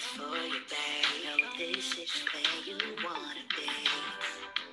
[0.00, 1.24] for you, babe.
[1.24, 3.68] Know this is where you wanna be.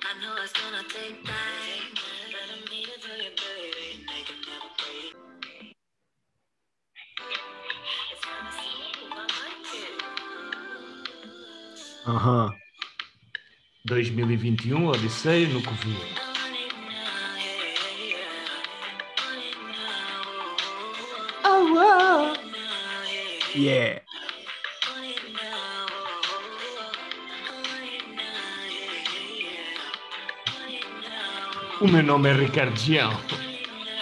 [0.04, 1.88] I know it's gonna take time,
[2.32, 4.06] but I'm here for you, baby.
[4.06, 4.36] Never
[4.78, 5.14] break.
[12.06, 12.50] Aham.
[13.86, 15.92] 2021, Odisseia no Covil.
[21.44, 22.34] It now,
[23.54, 23.98] yeah,
[31.80, 33.12] O meu nome é Ricardo Gião.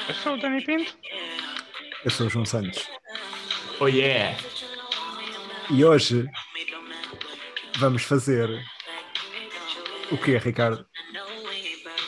[0.09, 0.95] Eu sou o Dani Pinto.
[2.05, 2.89] Eu sou o João Santos.
[3.79, 4.35] Oh yeah!
[5.71, 6.27] E hoje
[7.77, 8.49] vamos fazer.
[10.11, 10.87] O que, Ricardo?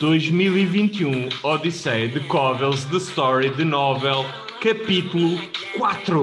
[0.00, 4.24] 2021, Odisseia de Covels, The Story, The Novel,
[4.62, 5.38] capítulo
[5.76, 6.22] 4.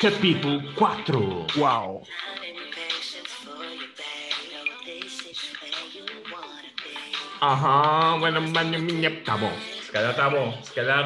[0.00, 1.46] Capítulo 4.
[1.58, 2.02] Uau!
[7.42, 8.20] Aham.
[9.24, 9.52] Tá bom,
[9.82, 10.52] se calhar tá bom.
[10.62, 11.04] Se calhar,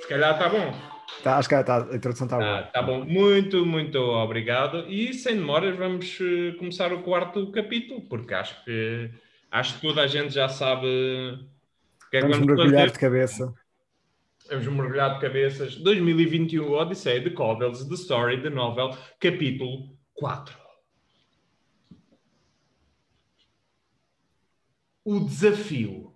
[0.00, 0.72] se calhar tá bom.
[1.22, 2.62] Tá, acho que tá, a introdução está Ah, boa.
[2.72, 4.86] tá bom, muito, muito obrigado.
[4.88, 9.10] E sem demoras, vamos eh, começar o quarto capítulo, porque acho que
[9.50, 12.92] acho que toda a gente já sabe o que é que Vamos vamos mergulhar fazer.
[12.92, 13.54] de cabeça.
[14.48, 15.76] Vamos mergulhar de cabeças.
[15.76, 20.56] 2021, Odisseia de Covels, The Story, The Novel, capítulo 4.
[25.02, 26.12] O desafio.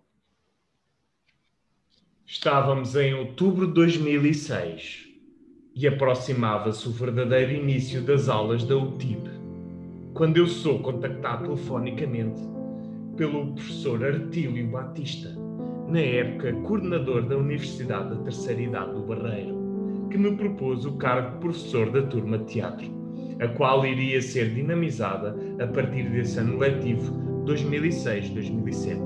[2.27, 5.08] Estávamos em outubro de 2006
[5.74, 9.22] e aproximava-se o verdadeiro início das aulas da UTIB,
[10.12, 12.42] quando eu sou contactado telefonicamente
[13.16, 15.34] pelo professor Artílio Batista,
[15.88, 21.32] na época coordenador da Universidade da Terceira Idade do Barreiro, que me propôs o cargo
[21.32, 22.86] de professor da turma de teatro,
[23.41, 28.99] a qual iria ser dinamizada a partir desse ano letivo 2006-2007.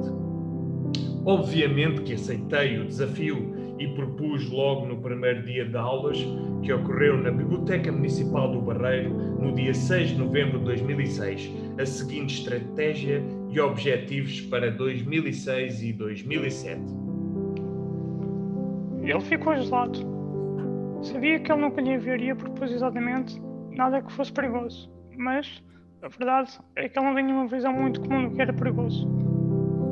[1.25, 6.19] Obviamente que aceitei o desafio e propus logo no primeiro dia de aulas,
[6.62, 11.87] que ocorreu na Biblioteca Municipal do Barreiro, no dia 6 de novembro de 2006, a
[11.87, 16.81] seguinte estratégia e objetivos para 2006 e 2007.
[19.03, 19.98] Ele ficou gelado.
[21.03, 23.41] Sabia que ele nunca lhe enviaria propositadamente
[23.71, 25.62] nada que fosse perigoso, mas
[26.03, 29.09] a verdade é que ele não tinha uma visão muito comum do que era perigoso.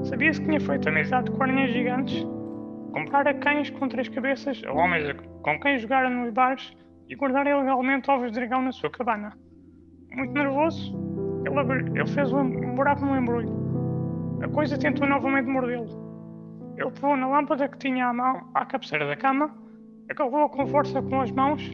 [0.05, 2.25] Sabia-se que tinha feito amizade com aranhas gigantes,
[2.93, 6.73] comprara cães com três cabeças ou homens com quem jogara nos bares
[7.09, 9.33] e guardara ilegalmente ovos de dragão na sua cabana.
[10.13, 10.95] Muito nervoso,
[11.45, 13.53] ele, ele fez um, buraco no embrulho.
[14.43, 16.07] A coisa tentou novamente mordê-lo.
[16.77, 19.53] Ele pegou na lâmpada que tinha à mão à cabeceira da cama,
[20.09, 21.73] agarrou-a com força com as mãos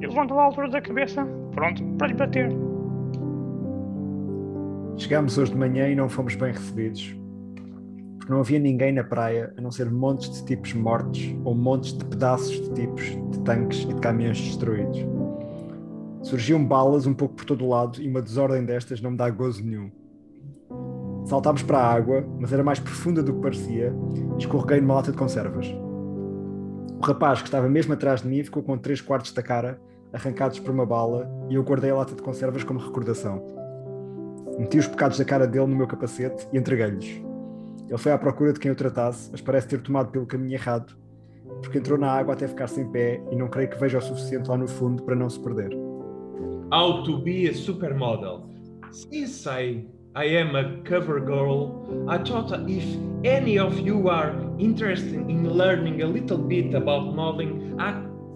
[0.00, 1.24] e levantou à altura da cabeça,
[1.54, 2.77] pronto para lhe bater.
[4.98, 7.16] Chegámos hoje de manhã e não fomos bem recebidos.
[8.18, 11.96] Porque não havia ninguém na praia a não ser montes de tipos mortos ou montes
[11.96, 14.98] de pedaços de tipos de tanques e de caminhões destruídos.
[16.22, 19.30] Surgiam balas um pouco por todo o lado e uma desordem destas não me dá
[19.30, 19.88] gozo nenhum.
[21.26, 23.94] Saltámos para a água, mas era mais profunda do que parecia
[24.34, 25.68] e escorreguei numa lata de conservas.
[27.00, 29.80] O rapaz que estava mesmo atrás de mim ficou com três quartos da cara
[30.12, 33.57] arrancados por uma bala e eu guardei a lata de conservas como recordação.
[34.58, 37.22] Meti os pecados da cara dele no meu capacete e entreguei-lhes.
[37.88, 40.94] Ele foi à procura de quem o tratasse, mas parece ter tomado pelo caminho errado,
[41.62, 44.48] porque entrou na água até ficar sem pé e não creio que veja o suficiente
[44.48, 45.70] lá no fundo para não se perder.
[46.72, 48.50] How to be a supermodel.
[48.90, 52.84] Since I, I am a cover girl, I thought if
[53.24, 57.92] any of you are interested in learning a little bit about modeling, I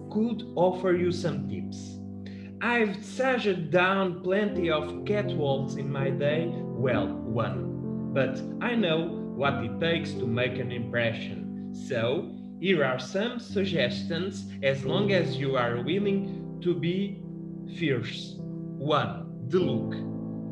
[0.09, 2.02] could offer you some tips.
[2.65, 9.65] I've sashed down plenty of catwalks in my day, well, one, but I know what
[9.65, 11.75] it takes to make an impression.
[11.75, 12.31] So,
[12.61, 17.21] here are some suggestions as long as you are willing to be
[17.79, 18.37] fierce.
[18.39, 19.49] 1.
[19.49, 19.97] The look.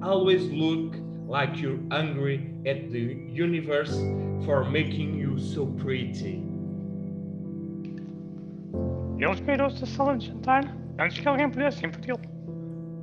[0.02, 0.96] Always look
[1.28, 3.96] like you're angry at the universe
[4.44, 6.42] for making you so pretty.
[9.20, 12.20] Ele espirou-se da sala de jantar antes que alguém pudesse impedi-lo.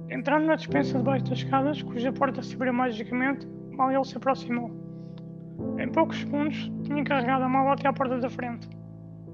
[0.10, 4.72] Entrando na despensa debaixo das escadas, cuja porta se abriu magicamente, mal ele se aproximou.
[5.80, 8.70] Em poucos segundos, tinha carregado a mala até à porta da frente.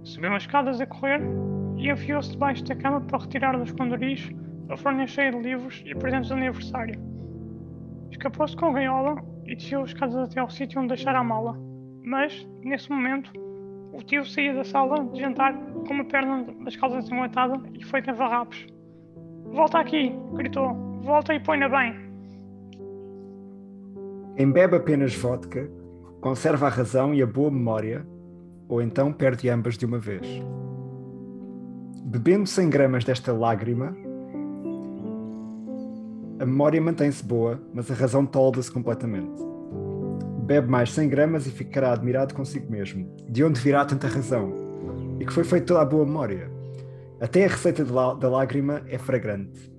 [0.03, 1.21] Subiu as escadas a correr
[1.77, 4.33] e enfiou-se debaixo da cama para retirar dos esconderijos
[4.69, 6.99] a folha cheia de livros e presentes de aniversário.
[8.11, 11.57] Escapou-se com a gaiola e desceu as escadas até ao sítio onde deixara a mala.
[12.03, 13.31] Mas, nesse momento,
[13.91, 18.11] o tio saía da sala de jantar com uma perna das calças ensanguentada e feita
[18.11, 18.65] em farrapos.
[19.45, 20.11] Volta aqui!
[20.33, 21.93] gritou, Volta e põe-na bem.
[24.37, 25.69] Quem bebe apenas vodka
[26.21, 28.07] conserva a razão e a boa memória,
[28.69, 30.25] ou então perde ambas de uma vez.
[32.05, 33.93] Bebendo 100 gramas desta lágrima,
[36.39, 39.43] a memória mantém-se boa, mas a razão tolda-se completamente.
[40.45, 43.13] Bebe mais 100 gramas e ficará admirado consigo mesmo.
[43.29, 44.62] De onde virá tanta razão?
[45.19, 46.49] E que foi feita toda a boa memória?
[47.19, 49.71] Até a receita da lágrima é fragrante.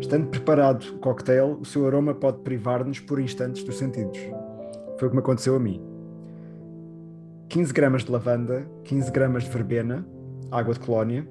[0.00, 4.18] Estando preparado o cocktail, o seu aroma pode privar-nos por instantes dos sentidos.
[4.98, 5.80] Foi o que me aconteceu a mim.
[7.48, 10.06] 15 gramas de lavanda, 15 gramas de verbena,
[10.50, 11.26] água de colónia,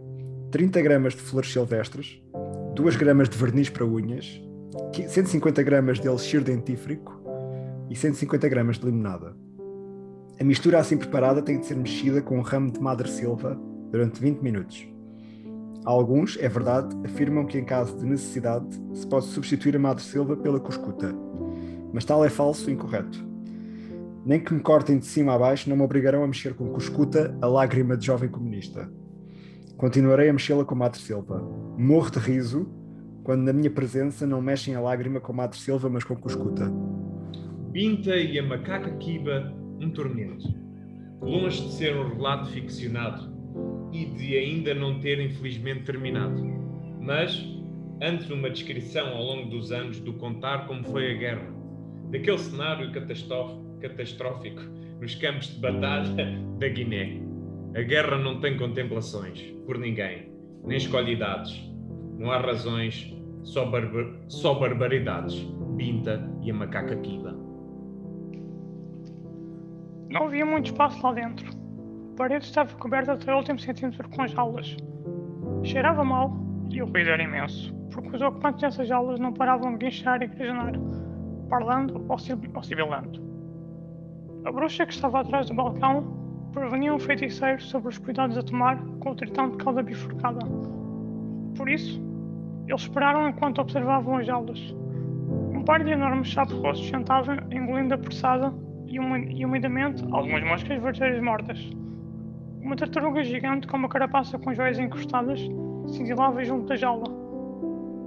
[0.52, 2.22] 30 gramas de flores silvestres,
[2.76, 4.42] 2 gramas de verniz para unhas,
[5.08, 7.22] 150 gramas de elixir dentífrico
[7.90, 9.36] e 150 gramas de limonada.
[10.39, 13.59] A mistura assim preparada tem de ser mexida com um ramo de madre silva
[13.91, 14.88] durante 20 minutos.
[15.83, 20.38] Alguns, é verdade, afirmam que em caso de necessidade se pode substituir a madre silva
[20.38, 21.13] pela cuscuta,
[21.94, 23.27] mas tal é falso e incorreto.
[24.25, 27.36] Nem que me cortem de cima a baixo não me obrigarão a mexer com cuscuta
[27.41, 28.89] a lágrima de jovem comunista.
[29.77, 31.41] Continuarei a mexê-la com madre silva.
[31.77, 32.80] Morro de riso
[33.30, 36.71] quando na minha presença não mexem a lágrima com Madre Silva, mas com Cuscuta.
[37.69, 40.48] Binta e a macaca Kiba, um tormento.
[41.22, 43.30] Longe de ser um relato ficcionado
[43.92, 46.42] e de ainda não ter infelizmente terminado.
[47.02, 47.46] Mas,
[48.02, 51.54] antes uma descrição ao longo dos anos do contar como foi a guerra,
[52.12, 54.62] daquele cenário catastrófico
[55.00, 57.22] nos campos de batalha da Guiné.
[57.75, 60.30] A guerra não tem contemplações por ninguém,
[60.66, 61.70] nem escolhe idades.
[62.18, 64.14] Não há razões só, barbar...
[64.28, 65.36] só barbaridades.
[65.75, 67.38] Binta e a macaca Kiba.
[70.10, 71.48] Não havia muito espaço lá dentro.
[72.14, 74.76] A parede estava coberta até o último centímetro com jaulas.
[75.64, 76.36] Cheirava mal
[76.72, 80.28] e o ruído era imenso, porque os ocupantes dessas jaulas não paravam de guinchar e
[80.28, 80.74] grisionar,
[81.48, 83.22] parlando ou, sibilando.
[84.46, 88.84] A bruxa que estava atrás do balcão prevenia um feiticeiro sobre os cuidados a tomar
[89.00, 90.40] com o tritão de cauda bifurcada.
[91.56, 92.02] Por isso,
[92.68, 94.76] eles esperaram enquanto observavam as jaulas.
[95.54, 98.52] Um par de enormes sapos rostos sentava, engolindo apressada
[98.89, 101.69] e, umidamente algumas moscas verdadeiras mortas.
[102.62, 105.39] Uma tartaruga gigante com uma carapaça com joias encostadas
[105.88, 107.18] cintilava junto da jaula.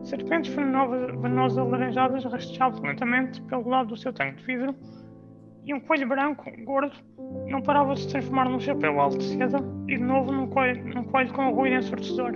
[0.04, 4.74] Serpentes venenosas alaranjadas rastejavam lentamente pelo lado do seu tanque de vidro
[5.64, 6.92] e um coelho branco, gordo,
[7.46, 10.92] não parava de se transformar num chapéu alto de seda e de novo num coelho,
[10.92, 12.32] num coelho com um ruído ensurdecedor.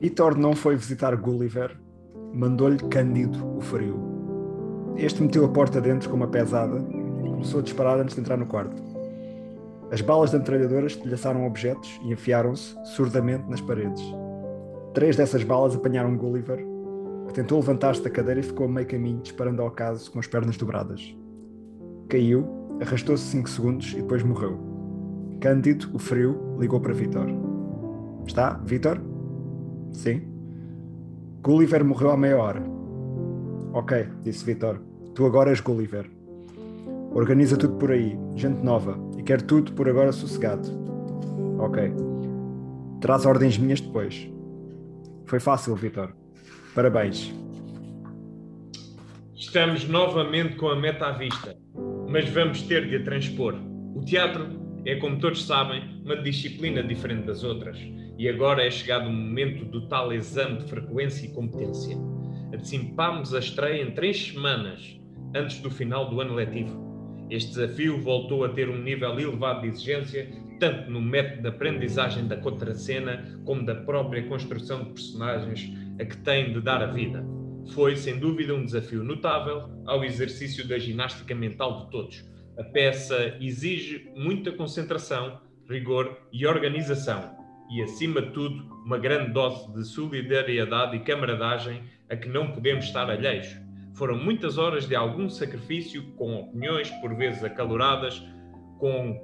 [0.00, 1.78] Vitor não foi visitar Gulliver,
[2.34, 4.11] mandou-lhe Cândido o frio.
[4.96, 8.36] Este meteu a porta dentro com uma pesada e começou a disparar antes de entrar
[8.36, 8.80] no quarto.
[9.90, 14.02] As balas da metralhadora estilhaçaram objetos e enfiaram-se surdamente nas paredes.
[14.94, 16.64] Três dessas balas apanharam Gulliver,
[17.26, 20.26] que tentou levantar-se da cadeira e ficou a meio caminho disparando ao caso com as
[20.26, 21.14] pernas dobradas.
[22.08, 22.46] Caiu,
[22.80, 24.58] arrastou-se cinco segundos e depois morreu.
[25.40, 27.26] Cândido, o frio, ligou para Vitor.
[28.26, 29.00] Está, Vitor?
[29.90, 30.22] Sim.
[31.42, 32.71] Gulliver morreu há meia hora.
[33.72, 34.80] Ok, disse Vitor.
[35.14, 36.10] Tu agora és Gulliver.
[37.14, 40.68] Organiza tudo por aí, gente nova, e quer tudo por agora sossegado.
[41.58, 41.92] Ok.
[43.00, 44.28] Traz ordens minhas depois.
[45.26, 46.14] Foi fácil, Vitor.
[46.74, 47.32] Parabéns.
[49.34, 51.56] Estamos novamente com a meta à vista,
[52.08, 53.54] mas vamos ter de a transpor.
[53.94, 54.46] O teatro
[54.84, 57.78] é, como todos sabem, uma disciplina diferente das outras
[58.18, 62.11] e agora é chegado o momento do tal exame de frequência e competência.
[62.52, 65.00] Antecipámos a estreia em três semanas
[65.34, 67.26] antes do final do ano letivo.
[67.30, 70.30] Este desafio voltou a ter um nível elevado de exigência,
[70.60, 76.16] tanto no método de aprendizagem da contracena como da própria construção de personagens a que
[76.18, 77.24] tem de dar a vida.
[77.72, 82.30] Foi, sem dúvida, um desafio notável ao exercício da ginástica mental de todos.
[82.58, 85.40] A peça exige muita concentração,
[85.70, 87.34] rigor e organização,
[87.70, 91.82] e, acima de tudo, uma grande dose de solidariedade e camaradagem
[92.12, 93.56] a que não podemos estar alheios.
[93.94, 98.22] Foram muitas horas de algum sacrifício, com opiniões por vezes acaloradas,
[98.78, 99.18] com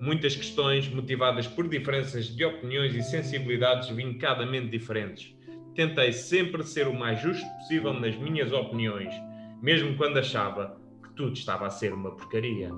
[0.00, 5.34] muitas questões motivadas por diferenças de opiniões e sensibilidades vincadamente diferentes.
[5.74, 9.14] Tentei sempre ser o mais justo possível nas minhas opiniões,
[9.62, 12.70] mesmo quando achava que tudo estava a ser uma porcaria.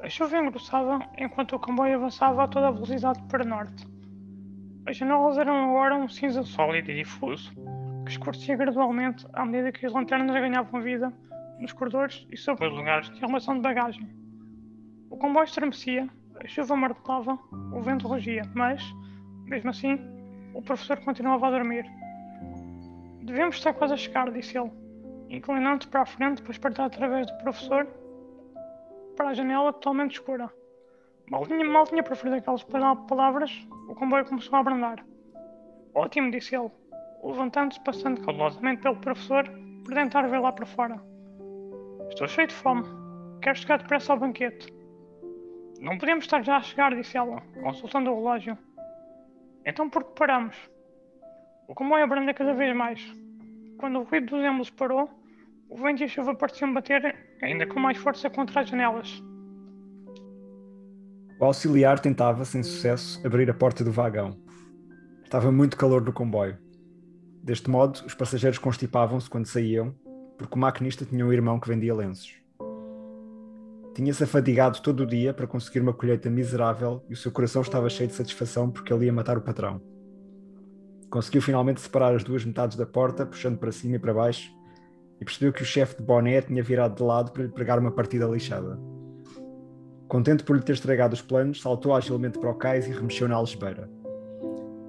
[0.00, 3.97] A chuva engrossava enquanto o comboio avançava a toda velocidade para norte.
[4.88, 7.52] As janelas eram agora um cinza sólido e difuso,
[8.06, 11.12] que escurecia gradualmente à medida que as lanternas ganhavam vida
[11.60, 14.08] nos corredores e sobre os lugares de armação de bagagem.
[15.10, 16.08] O comboio estremecia,
[16.42, 17.38] a chuva martelava,
[17.70, 18.82] o vento rugia, mas,
[19.44, 20.00] mesmo assim,
[20.54, 21.84] o professor continuava a dormir.
[23.24, 24.70] Devemos estar quase a chegar, disse ele,
[25.28, 27.86] inclinando-se para a frente para espreitar através do professor
[29.18, 30.50] para a janela totalmente escura.
[31.30, 35.04] Mal tinha, mal tinha proferido aquelas palavras, o comboio começou a abrandar.
[35.94, 36.70] Ótimo, disse ele,
[37.22, 39.44] levantando-se, passando cautelosamente pelo professor
[39.84, 41.00] para tentar ver lá para fora.
[42.08, 42.84] Estou cheio de fome.
[43.42, 44.72] Quero chegar depressa ao banquete.
[45.80, 48.56] Não podemos estar já a chegar, disse ela, consultando o relógio.
[49.64, 50.56] Então por que paramos?
[51.68, 53.00] O comboio abranda cada vez mais.
[53.78, 55.10] Quando o ruído dos êmbolos parou,
[55.68, 59.22] o vento e a chuva pareciam bater ainda com mais força contra as janelas.
[61.40, 64.36] O auxiliar tentava, sem sucesso, abrir a porta do vagão.
[65.22, 66.58] Estava muito calor no comboio.
[67.44, 69.94] Deste modo, os passageiros constipavam-se quando saíam,
[70.36, 72.34] porque o maquinista tinha um irmão que vendia lenços.
[73.94, 77.88] Tinha-se afadigado todo o dia para conseguir uma colheita miserável e o seu coração estava
[77.88, 79.80] cheio de satisfação porque ele ia matar o patrão.
[81.08, 84.50] Conseguiu finalmente separar as duas metades da porta, puxando para cima e para baixo,
[85.20, 87.92] e percebeu que o chefe de boné tinha virado de lado para lhe pregar uma
[87.92, 88.97] partida lixada.
[90.08, 93.36] Contente por lhe ter estragado os planos, saltou agilmente para o cais e remexeu na
[93.36, 93.90] algebeira.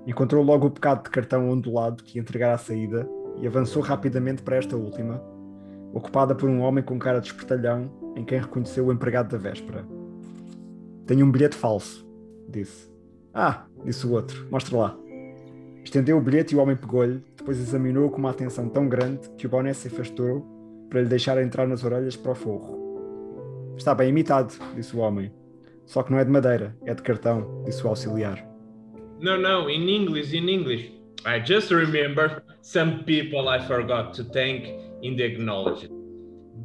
[0.08, 3.06] Encontrou logo o pecado de cartão ondulado que ia entregar à saída
[3.42, 5.22] e avançou rapidamente para esta última,
[5.94, 9.86] ocupada por um homem com cara de espertalhão em quem reconheceu o empregado da véspera.
[11.06, 12.08] Tenho um bilhete falso,
[12.48, 12.90] disse.
[13.34, 14.98] Ah, disse o outro, mostra lá.
[15.84, 19.46] Estendeu o bilhete e o homem pegou-lhe, depois examinou-o com uma atenção tão grande que
[19.46, 20.46] o boné se afastou
[20.90, 22.89] para lhe deixar entrar nas orelhas para o forro.
[23.80, 25.32] Está bem imitado, disse o homem.
[25.86, 28.46] Só que não é de madeira, é de cartão, disse o auxiliar.
[29.22, 30.92] No, no, in English, in English.
[31.26, 34.68] I just remember some people I forgot to thank
[35.02, 35.94] in the acknowledgement.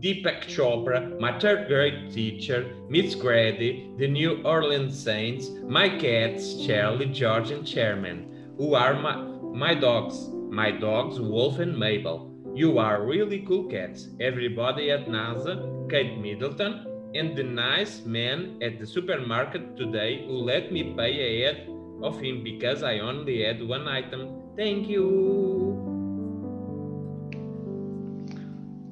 [0.00, 7.06] Deepak Chopra, my third grade teacher, Miss Grady, the New Orleans Saints, my cats, Charlie,
[7.06, 8.26] George, and Chairman,
[8.58, 9.22] who are my,
[9.54, 12.32] my dogs, my dogs, Wolf and Mabel.
[12.56, 14.08] You are really cool cats.
[14.20, 20.72] Everybody at NASA, Kate Middleton, and the nice man at the supermarket today who let
[20.72, 21.68] me pay ahead
[22.02, 24.28] of him because I only had one item.
[24.56, 25.76] Thank you.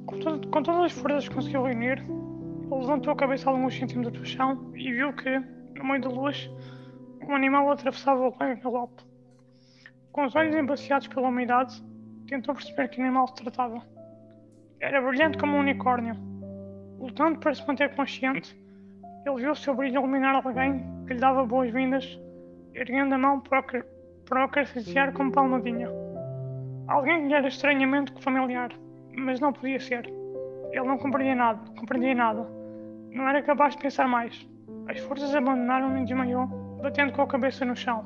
[0.05, 4.17] Com, to- com todas as forças que conseguiu reunir, ele levantou a cabeça alguns centímetros
[4.19, 5.39] do chão e viu que,
[5.77, 6.49] no meio da luz,
[7.27, 9.03] um animal atravessava o em galope.
[10.11, 11.81] Com os olhos embaciados pela umidade,
[12.27, 13.81] tentou perceber que animal se tratava.
[14.79, 16.15] Era brilhante como um unicórnio.
[17.03, 18.57] Lutando para se manter consciente,
[19.25, 22.17] ele viu o seu brilho iluminar alguém que lhe dava boas-vindas,
[22.73, 25.89] erguendo a mão para o, acariciar com palmadinha.
[26.87, 28.71] Alguém lhe era estranhamente familiar,
[29.17, 30.05] mas não podia ser.
[30.71, 32.47] Ele não compreendia nada, compreendia nada.
[33.11, 34.47] Não era capaz de pensar mais.
[34.87, 36.47] As forças abandonaram-no e desmaiou,
[36.81, 38.05] batendo com a cabeça no chão.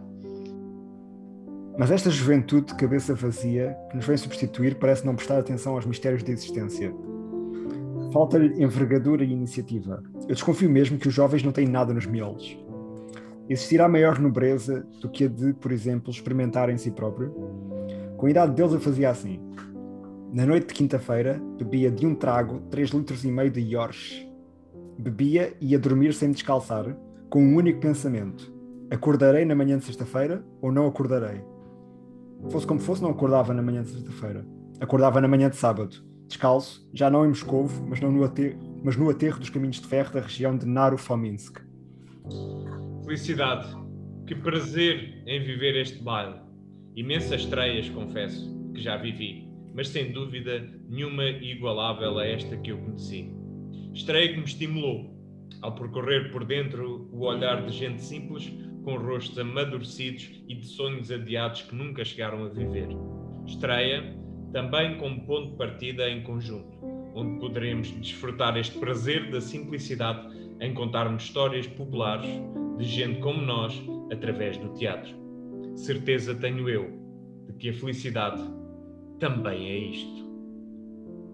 [1.78, 5.86] Mas esta juventude de cabeça vazia que nos vem substituir parece não prestar atenção aos
[5.86, 6.92] mistérios da existência.
[8.18, 10.02] Falta-lhe envergadura e iniciativa.
[10.22, 12.58] Eu desconfio mesmo que os jovens não têm nada nos miolos.
[13.48, 17.30] Existirá maior nobreza do que a de, por exemplo, experimentar em si próprio?
[18.18, 19.40] Com a idade deles eu fazia assim.
[20.34, 24.28] Na noite de quinta-feira, bebia de um trago 3 litros e meio de Yorsh.
[24.98, 26.98] Bebia e ia dormir sem descalçar,
[27.30, 28.52] com um único pensamento.
[28.90, 31.44] Acordarei na manhã de sexta-feira ou não acordarei?
[32.50, 34.44] Fosse como fosse, não acordava na manhã de sexta-feira.
[34.80, 39.10] Acordava na manhã de sábado, descalço, já não em Moscovo, mas, no aterro, mas no
[39.10, 41.60] aterro dos caminhos de ferro da região de Naro-Fominsk.
[43.04, 43.68] Felicidade.
[44.26, 46.36] Que prazer em viver este baile.
[46.96, 52.78] Imensas estreias, confesso, que já vivi, mas sem dúvida nenhuma igualável a esta que eu
[52.78, 53.34] conheci.
[53.94, 55.16] Estreia que me estimulou,
[55.62, 58.52] ao percorrer por dentro o olhar de gente simples,
[58.84, 62.90] com rostos amadurecidos e de sonhos adiados que nunca chegaram a viver.
[63.46, 64.16] Estreia
[64.52, 66.78] também como ponto de partida em conjunto,
[67.14, 70.28] onde poderemos desfrutar este prazer da simplicidade
[70.60, 72.30] em contarmos histórias populares
[72.78, 73.74] de gente como nós
[74.12, 75.16] através do teatro.
[75.76, 76.90] Certeza tenho eu
[77.48, 78.42] de que a felicidade
[79.20, 80.28] também é isto.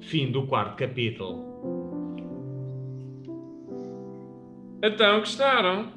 [0.01, 1.53] Fim do quarto capítulo.
[4.83, 5.93] Então, gostaram?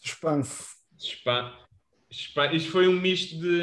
[0.00, 0.74] Suspense.
[0.98, 1.67] Spa...
[2.10, 3.58] Isto foi um misto de.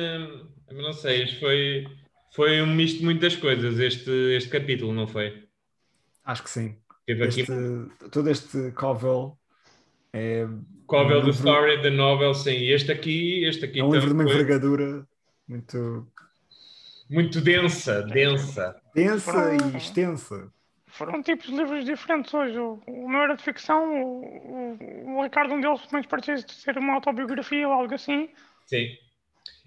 [0.69, 1.85] eu Não sei, isto foi,
[2.33, 5.47] foi um misto de muitas coisas, este, este capítulo, não foi?
[6.23, 6.75] Acho que sim.
[7.05, 9.37] Teve aqui Este, todo este Covel
[10.13, 10.47] é,
[10.87, 12.65] Covel um do livro- Story, da Novel, sim.
[12.67, 15.07] Este aqui, este aqui é um livro de uma foi envergadura
[15.47, 16.07] muito
[17.09, 18.81] muito densa, densa.
[18.95, 20.51] densa e extensa.
[20.97, 22.57] Foram tipos de livros diferentes hoje.
[22.57, 26.37] O, o meu era de ficção, o, o, o Ricardo, um deles, pelo menos parecia
[26.37, 28.29] ser uma autobiografia ou algo assim.
[28.65, 28.97] Sim.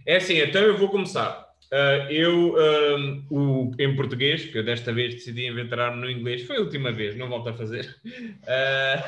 [0.06, 1.46] É assim, então eu vou começar.
[1.70, 6.56] Uh, eu, um, o, em português, que eu desta vez decidi inventar no inglês, foi
[6.56, 7.94] a última vez, não volto a fazer.
[8.06, 8.98] Uh,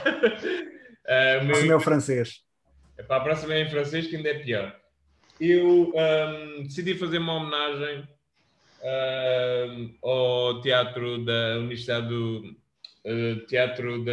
[1.40, 1.56] uh, meu...
[1.56, 2.42] O meu francês.
[3.08, 4.76] Para a próxima é em francês, que ainda é pior.
[5.40, 8.06] Eu um, decidi fazer uma homenagem
[8.80, 12.56] uh, ao teatro da Universidade do
[13.04, 14.12] uh, Teatro da,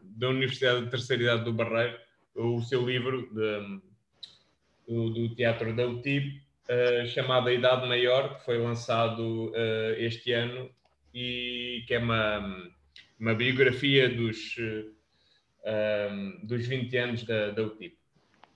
[0.00, 1.98] da Universidade de Terceira Idade do Barreiro,
[2.34, 3.80] o seu livro de,
[4.86, 9.52] do, do, Teatro da UTIP, uh, chamado A Idade Maior, que foi lançado
[9.98, 10.70] este ano
[11.14, 12.70] e que é uma,
[13.18, 14.54] uma biografia dos,
[16.42, 17.96] dos 20 anos da, da UTIP.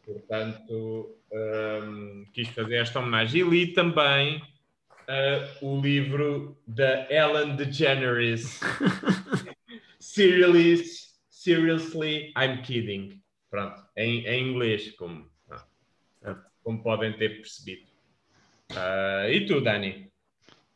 [0.05, 3.41] Portanto, um, quis fazer esta homenagem.
[3.41, 4.43] E li também
[5.11, 8.61] uh, o livro da Ellen DeGeneres.
[9.99, 10.83] Seriously,
[11.29, 13.21] seriously, I'm kidding.
[13.51, 17.91] Pronto, em, em inglês, como, ah, como podem ter percebido.
[18.71, 20.11] Uh, e tu, Dani?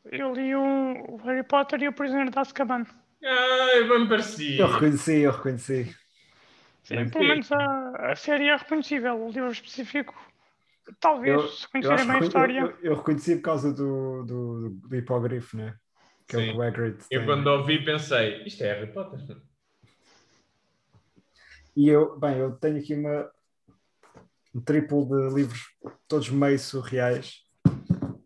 [0.05, 2.85] Eu li o Harry Potter e o Prisioneiro de Azkaban.
[3.23, 4.61] Ai, me parecia.
[4.61, 5.97] Eu reconheci, eu reconheci.
[6.83, 10.14] Sim, pelo menos a, a série é reconhecível, o livro específico,
[11.00, 12.61] talvez, eu, se conhecerem bem a história.
[12.61, 15.76] Eu, eu, reconheci por causa do, do, do hipogrifo, né?
[16.26, 16.50] Que Sim.
[16.50, 17.19] é o Hagrid tem.
[17.19, 19.37] Eu quando ouvi pensei, isto é Harry Potter.
[21.76, 23.31] E eu, bem, eu tenho aqui uma,
[24.55, 25.61] um triplo de livros,
[26.07, 27.43] todos meio surreais.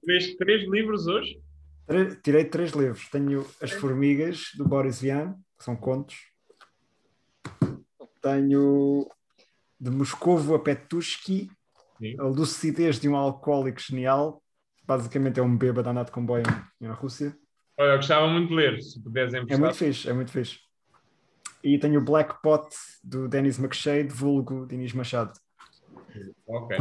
[0.05, 1.41] Três, três livros hoje?
[2.23, 3.09] Tirei três livros.
[3.09, 6.17] Tenho As Formigas, do Boris Vian, que são contos
[8.21, 9.09] tenho
[9.81, 10.59] de Moscovo a
[12.19, 14.43] A lucidez de um alcoólico genial.
[14.87, 16.45] Basicamente é um bêbado andado de comboio
[16.81, 17.37] na Rússia.
[17.76, 19.45] Olha, eu gostava muito de ler, se emprestar.
[19.49, 20.59] É muito fixe, é muito fixe.
[21.62, 22.75] E tenho o Black Pot
[23.05, 25.33] do Dennis McShade, vulgo Dinis Machado.
[26.46, 26.79] Ok.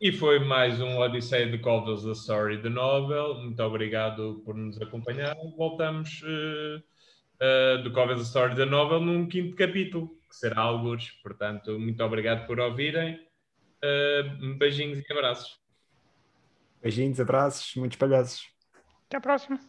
[0.00, 3.34] E foi mais um Odisseia de Covers, a Story the Novel.
[3.34, 5.36] Muito obrigado por nos acompanhar.
[5.56, 6.82] Voltamos uh,
[7.40, 11.10] uh, do Covers a Story the Novel num quinto capítulo, que será alguns.
[11.22, 13.18] Portanto, muito obrigado por ouvirem.
[13.82, 15.60] Uh, beijinhos e abraços.
[16.82, 18.48] Beijinhos, abraços, muitos palhaços.
[19.06, 19.60] Até a próxima.